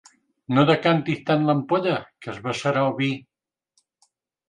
No 0.57 0.63
decantis 0.69 1.21
tant 1.27 1.45
l'ampolla, 1.51 1.95
que 2.25 2.35
es 2.35 2.43
vessarà 2.49 2.89
el 2.89 3.01
vi. 3.05 3.15